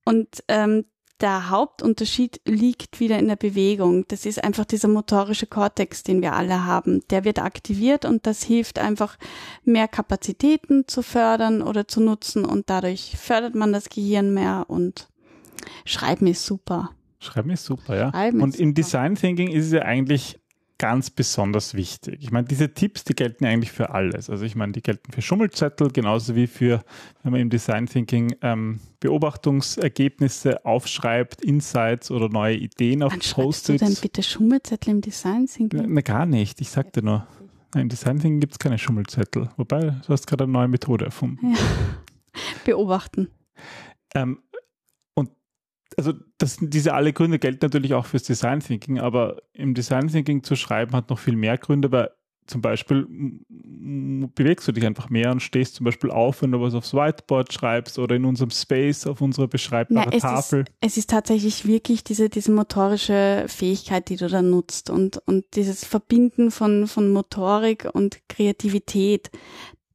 Und 0.04 0.44
ähm, 0.48 0.84
der 1.20 1.50
Hauptunterschied 1.50 2.40
liegt 2.44 3.00
wieder 3.00 3.18
in 3.18 3.28
der 3.28 3.36
Bewegung. 3.36 4.06
Das 4.08 4.26
ist 4.26 4.42
einfach 4.42 4.64
dieser 4.64 4.88
motorische 4.88 5.46
Kortex, 5.46 6.02
den 6.02 6.22
wir 6.22 6.34
alle 6.34 6.64
haben. 6.64 7.02
Der 7.10 7.24
wird 7.24 7.38
aktiviert 7.38 8.04
und 8.04 8.26
das 8.26 8.42
hilft 8.42 8.78
einfach, 8.78 9.16
mehr 9.64 9.88
Kapazitäten 9.88 10.86
zu 10.86 11.02
fördern 11.02 11.62
oder 11.62 11.88
zu 11.88 12.00
nutzen 12.00 12.44
und 12.44 12.70
dadurch 12.70 13.16
fördert 13.18 13.54
man 13.54 13.72
das 13.72 13.88
Gehirn 13.88 14.32
mehr 14.32 14.66
und 14.68 15.08
Schreiben 15.84 16.26
ist 16.26 16.44
super. 16.44 16.90
Schreiben 17.18 17.50
ist 17.50 17.64
super, 17.64 17.96
ja. 17.96 18.10
Schreiben 18.10 18.40
und 18.40 18.56
im. 18.56 18.74
Design 18.74 19.16
Thinking 19.16 19.48
ist 19.48 19.66
es 19.66 19.72
ja 19.72 19.82
eigentlich 19.82 20.38
ganz 20.78 21.10
besonders 21.10 21.74
wichtig. 21.74 22.18
Ich 22.20 22.30
meine, 22.30 22.46
diese 22.46 22.72
Tipps, 22.72 23.04
die 23.04 23.14
gelten 23.14 23.44
eigentlich 23.44 23.72
für 23.72 23.90
alles. 23.90 24.30
Also 24.30 24.44
ich 24.44 24.54
meine, 24.54 24.72
die 24.72 24.82
gelten 24.82 25.12
für 25.12 25.20
Schummelzettel, 25.20 25.90
genauso 25.90 26.36
wie 26.36 26.46
für, 26.46 26.84
wenn 27.22 27.32
man 27.32 27.40
im 27.40 27.50
Design 27.50 27.86
Thinking 27.86 28.36
ähm, 28.42 28.80
Beobachtungsergebnisse 29.00 30.64
aufschreibt, 30.64 31.42
Insights 31.42 32.10
oder 32.10 32.28
neue 32.28 32.56
Ideen 32.56 33.02
auf 33.02 33.12
Post-its. 33.12 33.80
du 33.80 33.86
denn 33.86 33.96
bitte 34.00 34.22
Schummelzettel 34.22 34.90
im 34.90 35.00
Design 35.00 35.46
Thinking? 35.46 35.80
Na, 35.82 35.86
na 35.88 36.00
gar 36.00 36.26
nicht, 36.26 36.60
ich 36.60 36.70
sagte 36.70 37.02
nur. 37.02 37.26
Im 37.74 37.88
Design 37.88 38.18
Thinking 38.18 38.40
gibt 38.40 38.54
es 38.54 38.58
keine 38.58 38.78
Schummelzettel. 38.78 39.50
Wobei, 39.56 39.80
du 39.80 40.08
hast 40.08 40.26
gerade 40.26 40.44
eine 40.44 40.52
neue 40.52 40.68
Methode 40.68 41.04
erfunden. 41.04 41.52
Ja. 41.52 41.58
Beobachten. 42.64 43.28
Ähm, 44.14 44.38
also 45.98 46.12
das, 46.38 46.58
diese 46.60 46.94
alle 46.94 47.12
Gründe 47.12 47.40
gelten 47.40 47.58
natürlich 47.62 47.92
auch 47.92 48.06
fürs 48.06 48.22
Design 48.22 48.60
Thinking, 48.60 49.00
aber 49.00 49.42
im 49.52 49.74
Design 49.74 50.06
Thinking 50.06 50.44
zu 50.44 50.54
schreiben 50.54 50.92
hat 50.92 51.10
noch 51.10 51.18
viel 51.18 51.34
mehr 51.34 51.58
Gründe, 51.58 51.90
weil 51.90 52.10
zum 52.46 52.62
Beispiel 52.62 53.06
bewegst 53.48 54.66
du 54.66 54.72
dich 54.72 54.86
einfach 54.86 55.10
mehr 55.10 55.32
und 55.32 55.42
stehst 55.42 55.74
zum 55.74 55.84
Beispiel 55.84 56.10
auf, 56.10 56.40
wenn 56.40 56.52
du 56.52 56.60
was 56.60 56.72
aufs 56.72 56.94
Whiteboard 56.94 57.52
schreibst 57.52 57.98
oder 57.98 58.14
in 58.14 58.24
unserem 58.24 58.50
Space 58.50 59.06
auf 59.06 59.20
unserer 59.20 59.48
beschreibbaren 59.48 60.08
Na, 60.12 60.18
Tafel. 60.18 60.60
Ist, 60.60 60.68
es 60.80 60.96
ist 60.96 61.10
tatsächlich 61.10 61.66
wirklich 61.66 62.04
diese, 62.04 62.28
diese 62.30 62.52
motorische 62.52 63.44
Fähigkeit, 63.48 64.08
die 64.08 64.16
du 64.16 64.28
da 64.28 64.40
nutzt 64.40 64.88
und, 64.88 65.18
und 65.26 65.44
dieses 65.56 65.84
Verbinden 65.84 66.50
von, 66.50 66.86
von 66.86 67.10
Motorik 67.10 67.88
und 67.92 68.20
Kreativität, 68.28 69.30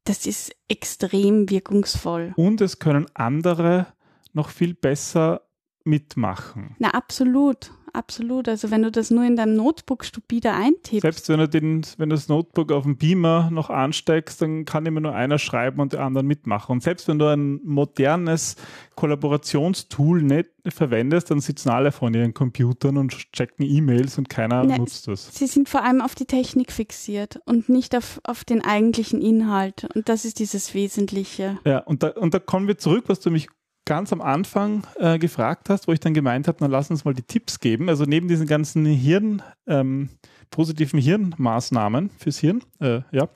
das 0.03 0.25
ist 0.25 0.53
extrem 0.67 1.49
wirkungsvoll. 1.49 2.33
Und 2.35 2.61
es 2.61 2.77
können 2.77 3.07
andere 3.15 3.87
noch 4.33 4.49
viel 4.49 4.73
besser 4.73 5.41
mitmachen. 5.83 6.75
Na, 6.79 6.89
absolut. 6.89 7.71
Absolut. 7.93 8.49
Also 8.49 8.71
wenn 8.71 8.81
du 8.81 8.91
das 8.91 9.11
nur 9.11 9.23
in 9.23 9.35
deinem 9.35 9.55
Notebook 9.55 10.03
stupide 10.03 10.51
eintippst. 10.51 11.03
Selbst 11.03 11.29
wenn 11.29 11.37
du 11.39 11.47
den, 11.47 11.85
wenn 11.97 12.09
du 12.09 12.15
das 12.15 12.27
Notebook 12.27 12.71
auf 12.71 12.83
dem 12.83 12.97
Beamer 12.97 13.51
noch 13.51 13.69
ansteckst, 13.69 14.41
dann 14.41 14.65
kann 14.65 14.87
immer 14.87 14.99
nur 14.99 15.13
einer 15.13 15.37
schreiben 15.37 15.79
und 15.79 15.93
der 15.93 16.01
andere 16.01 16.23
mitmachen. 16.23 16.73
Und 16.73 16.83
selbst 16.83 17.07
wenn 17.07 17.19
du 17.19 17.27
ein 17.27 17.61
modernes 17.63 18.55
Kollaborationstool 18.95 20.23
nicht 20.23 20.49
verwendest, 20.67 21.29
dann 21.29 21.39
sitzen 21.39 21.69
alle 21.69 21.91
vor 21.91 22.11
ihren 22.11 22.33
Computern 22.33 22.97
und 22.97 23.31
checken 23.31 23.63
E-Mails 23.63 24.17
und 24.17 24.27
keiner 24.27 24.63
Na, 24.63 24.79
nutzt 24.79 25.07
das. 25.07 25.29
Sie 25.31 25.45
sind 25.45 25.69
vor 25.69 25.83
allem 25.83 26.01
auf 26.01 26.15
die 26.15 26.25
Technik 26.25 26.71
fixiert 26.71 27.41
und 27.45 27.69
nicht 27.69 27.95
auf, 27.95 28.19
auf 28.23 28.43
den 28.43 28.65
eigentlichen 28.65 29.21
Inhalt. 29.21 29.87
Und 29.93 30.09
das 30.09 30.25
ist 30.25 30.39
dieses 30.39 30.73
Wesentliche. 30.73 31.59
Ja, 31.63 31.79
und 31.79 32.01
da, 32.01 32.09
und 32.09 32.33
da 32.33 32.39
kommen 32.39 32.67
wir 32.67 32.79
zurück, 32.79 33.03
was 33.05 33.19
du 33.19 33.29
mich 33.29 33.49
ganz 33.85 34.13
am 34.13 34.21
Anfang 34.21 34.85
äh, 34.97 35.19
gefragt 35.19 35.69
hast, 35.69 35.87
wo 35.87 35.91
ich 35.91 35.99
dann 35.99 36.13
gemeint 36.13 36.47
habe, 36.47 36.57
na 36.61 36.67
lass 36.67 36.89
uns 36.89 37.05
mal 37.05 37.13
die 37.13 37.23
Tipps 37.23 37.59
geben. 37.59 37.89
Also 37.89 38.05
neben 38.05 38.27
diesen 38.27 38.47
ganzen 38.47 38.85
Hirn, 38.85 39.41
ähm, 39.67 40.09
positiven 40.49 40.99
Hirnmaßnahmen 40.99 42.09
fürs 42.11 42.37
Hirn, 42.37 42.63
äh, 42.79 43.01
ja, 43.11 43.29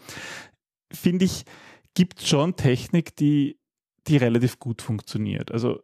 finde 0.91 1.25
ich, 1.25 1.43
gibt 1.93 2.21
schon 2.21 2.55
Technik, 2.55 3.15
die, 3.15 3.59
die 4.07 4.17
relativ 4.17 4.59
gut 4.59 4.81
funktioniert. 4.81 5.51
Also 5.51 5.81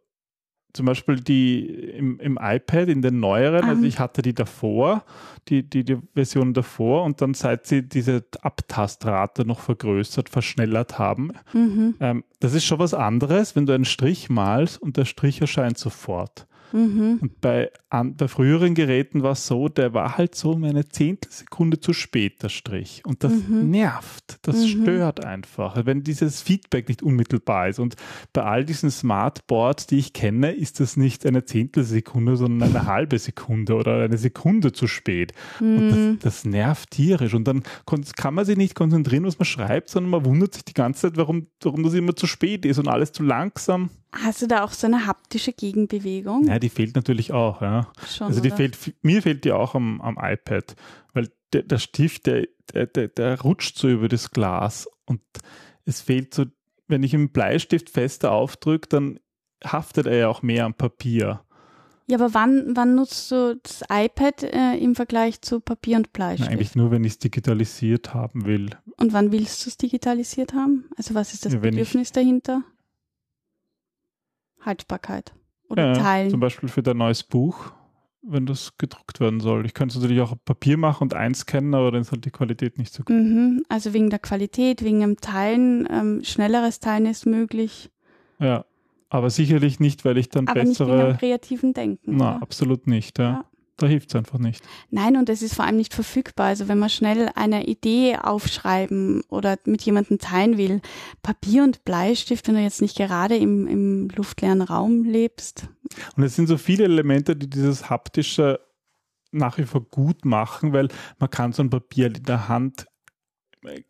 zum 0.74 0.86
Beispiel 0.86 1.16
die 1.16 1.66
im, 1.66 2.18
im 2.20 2.38
iPad, 2.40 2.88
in 2.88 3.00
den 3.00 3.20
neueren, 3.20 3.64
also 3.64 3.80
mhm. 3.80 3.86
ich 3.86 3.98
hatte 4.00 4.22
die 4.22 4.34
davor, 4.34 5.04
die, 5.48 5.62
die, 5.62 5.84
die 5.84 5.98
Version 6.14 6.52
davor 6.52 7.04
und 7.04 7.22
dann 7.22 7.32
seit 7.32 7.66
sie 7.66 7.88
diese 7.88 8.24
Abtastrate 8.42 9.46
noch 9.46 9.60
vergrößert, 9.60 10.28
verschnellert 10.28 10.98
haben. 10.98 11.32
Mhm. 11.52 11.94
Ähm, 12.00 12.24
das 12.40 12.54
ist 12.54 12.64
schon 12.64 12.80
was 12.80 12.92
anderes, 12.92 13.54
wenn 13.54 13.66
du 13.66 13.72
einen 13.72 13.84
Strich 13.84 14.28
malst 14.28 14.82
und 14.82 14.96
der 14.96 15.04
Strich 15.04 15.40
erscheint 15.40 15.78
sofort. 15.78 16.46
Mhm. 16.74 17.18
Und 17.22 17.40
bei, 17.40 17.70
an, 17.88 18.16
bei 18.16 18.26
früheren 18.26 18.74
Geräten 18.74 19.22
war 19.22 19.32
es 19.32 19.46
so, 19.46 19.68
der 19.68 19.94
war 19.94 20.18
halt 20.18 20.34
so 20.34 20.50
um 20.50 20.64
eine 20.64 20.88
Zehntelsekunde 20.88 21.78
zu 21.78 21.92
spät, 21.92 22.42
der 22.42 22.48
Strich. 22.48 23.02
Und 23.06 23.22
das 23.22 23.32
mhm. 23.32 23.70
nervt, 23.70 24.40
das 24.42 24.56
mhm. 24.56 24.66
stört 24.66 25.24
einfach, 25.24 25.86
wenn 25.86 26.02
dieses 26.02 26.42
Feedback 26.42 26.88
nicht 26.88 27.02
unmittelbar 27.02 27.68
ist. 27.68 27.78
Und 27.78 27.94
bei 28.32 28.42
all 28.42 28.64
diesen 28.64 28.90
Smartboards, 28.90 29.86
die 29.86 29.98
ich 29.98 30.12
kenne, 30.12 30.50
ist 30.50 30.80
das 30.80 30.96
nicht 30.96 31.24
eine 31.26 31.44
Zehntelsekunde, 31.44 32.36
sondern 32.36 32.70
eine 32.70 32.86
halbe 32.92 33.20
Sekunde 33.20 33.74
oder 33.74 34.02
eine 34.02 34.18
Sekunde 34.18 34.72
zu 34.72 34.88
spät. 34.88 35.32
Und 35.60 35.90
das, 35.90 35.98
mhm. 35.98 36.18
das 36.20 36.44
nervt 36.44 36.90
tierisch. 36.90 37.34
Und 37.34 37.44
dann 37.44 37.62
kann 38.16 38.34
man 38.34 38.44
sich 38.44 38.56
nicht 38.56 38.74
konzentrieren, 38.74 39.24
was 39.24 39.38
man 39.38 39.46
schreibt, 39.46 39.90
sondern 39.90 40.10
man 40.10 40.24
wundert 40.24 40.54
sich 40.54 40.64
die 40.64 40.74
ganze 40.74 41.02
Zeit, 41.02 41.16
warum, 41.16 41.46
warum 41.62 41.84
das 41.84 41.94
immer 41.94 42.16
zu 42.16 42.26
spät 42.26 42.66
ist 42.66 42.78
und 42.78 42.88
alles 42.88 43.12
zu 43.12 43.22
langsam. 43.22 43.90
Hast 44.22 44.42
du 44.42 44.46
da 44.46 44.62
auch 44.62 44.72
so 44.72 44.86
eine 44.86 45.06
haptische 45.06 45.52
Gegenbewegung? 45.52 46.46
Ja, 46.46 46.58
die 46.58 46.68
fehlt 46.68 46.94
natürlich 46.94 47.32
auch, 47.32 47.62
ja. 47.62 47.88
Schon, 48.08 48.28
also 48.28 48.40
die 48.40 48.48
oder? 48.48 48.56
fehlt, 48.56 48.78
mir 49.02 49.22
fehlt 49.22 49.44
die 49.44 49.52
auch 49.52 49.74
am, 49.74 50.00
am 50.00 50.16
iPad, 50.20 50.76
weil 51.12 51.30
der, 51.52 51.62
der 51.62 51.78
Stift, 51.78 52.26
der, 52.26 52.46
der, 52.72 53.08
der, 53.08 53.40
rutscht 53.40 53.76
so 53.76 53.88
über 53.88 54.08
das 54.08 54.30
Glas 54.30 54.88
und 55.06 55.20
es 55.84 56.00
fehlt 56.00 56.32
so, 56.32 56.44
wenn 56.86 57.02
ich 57.02 57.14
einen 57.14 57.30
Bleistift 57.30 57.90
fester 57.90 58.32
aufdrücke, 58.32 58.88
dann 58.88 59.18
haftet 59.64 60.06
er 60.06 60.16
ja 60.16 60.28
auch 60.28 60.42
mehr 60.42 60.64
am 60.64 60.74
Papier. 60.74 61.42
Ja, 62.06 62.18
aber 62.18 62.34
wann, 62.34 62.76
wann 62.76 62.94
nutzt 62.94 63.30
du 63.30 63.58
das 63.62 63.82
iPad 63.90 64.42
äh, 64.42 64.76
im 64.76 64.94
Vergleich 64.94 65.40
zu 65.40 65.60
Papier 65.60 65.96
und 65.96 66.12
Bleistift? 66.12 66.50
Na, 66.50 66.52
eigentlich 66.52 66.76
nur, 66.76 66.90
wenn 66.90 67.02
ich 67.02 67.12
es 67.12 67.18
digitalisiert 67.18 68.12
haben 68.12 68.44
will. 68.44 68.70
Und 68.98 69.14
wann 69.14 69.32
willst 69.32 69.64
du 69.64 69.70
es 69.70 69.78
digitalisiert 69.78 70.52
haben? 70.52 70.84
Also 70.96 71.14
was 71.14 71.32
ist 71.32 71.46
das 71.46 71.54
ja, 71.54 71.60
Bedürfnis 71.60 72.08
ich, 72.08 72.12
dahinter? 72.12 72.62
Haltbarkeit 74.64 75.34
oder 75.68 75.88
ja, 75.88 75.92
Teilen. 75.94 76.30
Zum 76.30 76.40
Beispiel 76.40 76.68
für 76.68 76.82
dein 76.82 76.96
neues 76.96 77.22
Buch, 77.22 77.72
wenn 78.22 78.46
das 78.46 78.76
gedruckt 78.78 79.20
werden 79.20 79.40
soll. 79.40 79.66
Ich 79.66 79.74
könnte 79.74 79.96
es 79.96 80.02
natürlich 80.02 80.22
auch 80.22 80.32
auf 80.32 80.44
Papier 80.44 80.76
machen 80.76 81.04
und 81.04 81.14
einscannen, 81.14 81.74
aber 81.74 81.90
dann 81.90 82.02
ist 82.02 82.12
halt 82.12 82.24
die 82.24 82.30
Qualität 82.30 82.78
nicht 82.78 82.92
so 82.92 83.02
gut. 83.02 83.14
Mhm, 83.14 83.64
also 83.68 83.92
wegen 83.92 84.10
der 84.10 84.18
Qualität, 84.18 84.82
wegen 84.82 85.00
dem 85.00 85.16
Teilen, 85.18 85.88
ähm, 85.90 86.24
schnelleres 86.24 86.80
Teilen 86.80 87.06
ist 87.06 87.26
möglich. 87.26 87.90
Ja, 88.38 88.64
aber 89.08 89.30
sicherlich 89.30 89.80
nicht, 89.80 90.04
weil 90.04 90.18
ich 90.18 90.28
dann 90.28 90.48
aber 90.48 90.60
bessere. 90.60 90.88
Nicht 90.88 90.98
wegen 90.98 91.08
dem 91.08 91.18
kreativen 91.18 91.74
Denken. 91.74 92.16
Na, 92.16 92.36
oder? 92.36 92.42
absolut 92.42 92.86
nicht, 92.86 93.18
ja. 93.18 93.24
ja 93.24 93.44
da 93.76 93.86
hilft 93.86 94.10
es 94.10 94.16
einfach 94.16 94.38
nicht. 94.38 94.62
Nein, 94.90 95.16
und 95.16 95.28
es 95.28 95.42
ist 95.42 95.54
vor 95.54 95.64
allem 95.64 95.76
nicht 95.76 95.94
verfügbar. 95.94 96.46
Also 96.46 96.68
wenn 96.68 96.78
man 96.78 96.90
schnell 96.90 97.30
eine 97.34 97.66
Idee 97.66 98.16
aufschreiben 98.16 99.22
oder 99.28 99.58
mit 99.64 99.82
jemandem 99.82 100.18
teilen 100.18 100.58
will, 100.58 100.80
Papier 101.22 101.64
und 101.64 101.84
Bleistift, 101.84 102.46
wenn 102.46 102.54
du 102.54 102.60
jetzt 102.60 102.82
nicht 102.82 102.96
gerade 102.96 103.36
im, 103.36 103.66
im 103.66 104.08
luftleeren 104.14 104.62
Raum 104.62 105.04
lebst. 105.04 105.68
Und 106.16 106.22
es 106.22 106.36
sind 106.36 106.46
so 106.46 106.56
viele 106.56 106.84
Elemente, 106.84 107.36
die 107.36 107.50
dieses 107.50 107.90
haptische 107.90 108.60
nach 109.32 109.58
wie 109.58 109.64
vor 109.64 109.82
gut 109.82 110.24
machen, 110.24 110.72
weil 110.72 110.88
man 111.18 111.28
kann 111.28 111.52
so 111.52 111.62
ein 111.62 111.70
Papier 111.70 112.06
in 112.06 112.22
der 112.22 112.48
Hand 112.48 112.86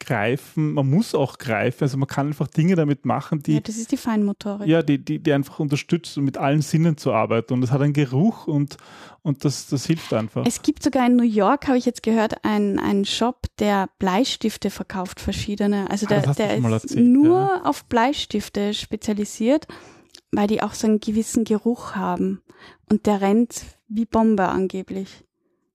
greifen, 0.00 0.72
man 0.74 0.88
muss 0.88 1.14
auch 1.14 1.38
greifen, 1.38 1.84
also 1.84 1.96
man 1.96 2.06
kann 2.08 2.28
einfach 2.28 2.48
Dinge 2.48 2.76
damit 2.76 3.04
machen, 3.04 3.42
die 3.42 3.54
ja, 3.54 3.60
das 3.60 3.76
ist 3.76 3.92
die 3.92 3.96
Feinmotorik. 3.96 4.66
ja, 4.66 4.82
die, 4.82 4.98
die, 5.04 5.18
die 5.18 5.32
einfach 5.32 5.58
unterstützt, 5.58 6.16
um 6.18 6.24
mit 6.24 6.38
allen 6.38 6.62
Sinnen 6.62 6.96
zu 6.96 7.12
arbeiten. 7.12 7.52
Und 7.54 7.62
es 7.62 7.70
hat 7.70 7.80
einen 7.80 7.92
Geruch 7.92 8.46
und, 8.46 8.76
und 9.22 9.44
das, 9.44 9.68
das 9.68 9.86
hilft 9.86 10.12
einfach. 10.12 10.46
Es 10.46 10.62
gibt 10.62 10.82
sogar 10.82 11.06
in 11.06 11.16
New 11.16 11.24
York, 11.24 11.66
habe 11.66 11.78
ich 11.78 11.86
jetzt 11.86 12.02
gehört, 12.02 12.44
einen, 12.44 12.78
einen 12.78 13.04
Shop, 13.04 13.46
der 13.58 13.88
Bleistifte 13.98 14.70
verkauft, 14.70 15.20
verschiedene. 15.20 15.90
Also 15.90 16.06
Ah, 16.06 16.08
der, 16.10 16.22
du 16.22 16.32
der 16.34 16.56
ist 16.56 16.64
erzählt, 16.64 17.06
nur 17.06 17.38
ja. 17.38 17.62
auf 17.64 17.84
Bleistifte 17.86 18.74
spezialisiert, 18.74 19.66
weil 20.32 20.46
die 20.46 20.62
auch 20.62 20.74
so 20.74 20.86
einen 20.86 21.00
gewissen 21.00 21.44
Geruch 21.44 21.94
haben. 21.94 22.42
Und 22.90 23.06
der 23.06 23.20
rennt 23.20 23.64
wie 23.88 24.04
Bombe 24.04 24.44
angeblich. 24.48 25.24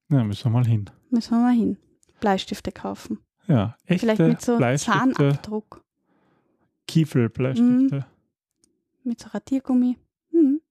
Ja, 0.09 0.23
müssen 0.23 0.45
wir 0.45 0.51
mal 0.51 0.65
hin. 0.65 0.89
Müssen 1.09 1.31
wir 1.31 1.39
mal 1.39 1.53
hin. 1.53 1.77
Bleistifte 2.19 2.71
kaufen. 2.71 3.19
Ja, 3.49 3.75
echte 3.85 4.05
Vielleicht 4.05 4.21
mit 4.21 4.41
so 4.41 4.57
Bleistifte, 4.57 4.99
Zahnabdruck. 5.13 5.83
Kiefelbleistifte. 6.87 8.05
Mit 9.03 9.19
so 9.19 9.29
Radiergummi. 9.29 9.97
Hm. 10.31 10.61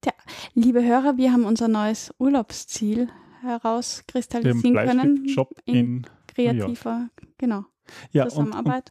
Tja, 0.00 0.12
liebe 0.54 0.84
Hörer, 0.84 1.16
wir 1.16 1.32
haben 1.32 1.44
unser 1.44 1.66
neues 1.66 2.14
Urlaubsziel 2.18 3.08
herauskristallisieren 3.42 4.76
können. 4.76 5.14
Bleistiftshop 5.14 5.58
in 5.64 5.74
in, 5.74 6.06
kreativer, 6.28 7.08
genau, 7.36 7.64
ja, 8.12 8.24
und, 8.24 8.30
und 8.30 8.30
Zusammenarbeit. 8.30 8.90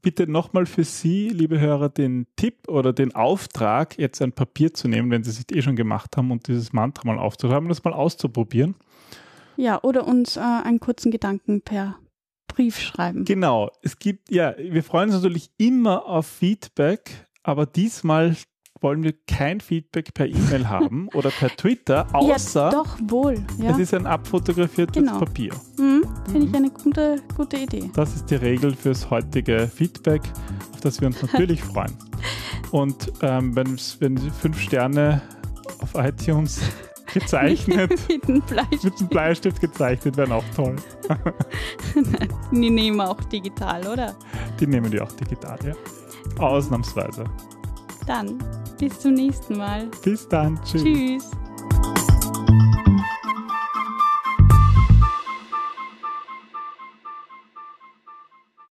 bitte 0.00 0.28
nochmal 0.28 0.66
für 0.66 0.84
Sie, 0.84 1.30
liebe 1.30 1.58
Hörer, 1.58 1.88
den 1.88 2.26
Tipp 2.36 2.68
oder 2.68 2.92
den 2.92 3.16
Auftrag, 3.16 3.98
jetzt 3.98 4.22
ein 4.22 4.32
Papier 4.32 4.72
zu 4.74 4.86
nehmen, 4.86 5.10
wenn 5.10 5.24
Sie 5.24 5.30
es 5.30 5.44
eh 5.50 5.60
schon 5.60 5.74
gemacht 5.74 6.16
haben 6.16 6.30
und 6.30 6.46
dieses 6.46 6.72
Mantra 6.72 7.02
mal 7.04 7.18
aufzuschreiben 7.18 7.64
und 7.64 7.70
das 7.70 7.82
mal 7.82 7.94
auszuprobieren. 7.94 8.76
Ja, 9.56 9.82
oder 9.82 10.06
uns 10.06 10.36
äh, 10.36 10.40
einen 10.40 10.78
kurzen 10.78 11.10
Gedanken 11.10 11.60
per 11.62 11.96
Brief 12.54 12.78
schreiben. 12.80 13.24
Genau, 13.24 13.70
es 13.82 13.98
gibt, 13.98 14.30
ja, 14.30 14.54
wir 14.58 14.82
freuen 14.84 15.10
uns 15.10 15.14
natürlich 15.22 15.50
immer 15.58 16.06
auf 16.06 16.26
Feedback, 16.26 17.10
aber 17.42 17.66
diesmal 17.66 18.36
wollen 18.80 19.02
wir 19.02 19.14
kein 19.26 19.60
Feedback 19.60 20.12
per 20.14 20.26
E-Mail 20.26 20.68
haben 20.68 21.08
oder 21.14 21.30
per 21.30 21.48
Twitter, 21.48 22.06
außer 22.12 22.64
ja, 22.64 22.70
doch 22.70 22.98
wohl. 23.08 23.36
Ja. 23.58 23.70
es 23.70 23.78
ist 23.78 23.94
ein 23.94 24.06
abfotografiertes 24.06 25.02
Genau. 25.02 25.18
Papier. 25.18 25.52
Hm, 25.78 26.04
Finde 26.30 26.46
ich 26.46 26.54
eine 26.54 26.70
gute, 26.70 27.16
gute 27.36 27.56
Idee. 27.56 27.90
Das 27.94 28.14
ist 28.14 28.26
die 28.30 28.34
Regel 28.36 28.74
fürs 28.74 29.08
heutige 29.10 29.68
Feedback, 29.68 30.22
auf 30.74 30.80
das 30.80 31.00
wir 31.00 31.08
uns 31.08 31.20
natürlich 31.32 31.62
freuen. 31.62 31.96
Und 32.72 33.12
ähm, 33.22 33.56
wenn, 33.56 33.76
wenn 34.00 34.16
Sie 34.18 34.30
fünf 34.30 34.60
Sterne 34.60 35.22
auf 35.80 35.94
iTunes 35.94 36.60
gezeichnet, 37.14 37.90
Mit 38.08 38.28
dem 38.28 38.42
Fleisch. 38.42 38.82
mit 38.82 38.98
einem 38.98 39.08
Bleistift 39.08 39.60
gezeichnet, 39.60 40.16
wären 40.16 40.32
auch 40.32 40.44
toll. 40.54 40.76
Die 42.52 42.70
nehmen 42.70 42.98
wir 42.98 43.10
auch 43.10 43.22
digital, 43.24 43.86
oder? 43.86 44.14
Die 44.60 44.66
nehmen 44.66 44.90
die 44.90 45.00
auch 45.00 45.12
digital, 45.12 45.58
ja. 45.64 45.74
Ausnahmsweise. 46.38 47.24
Dann 48.06 48.38
bis 48.78 49.00
zum 49.00 49.14
nächsten 49.14 49.56
Mal. 49.56 49.88
Bis 50.02 50.28
dann. 50.28 50.60
Tschüss. 50.64 50.82
Tschüss. 50.82 51.30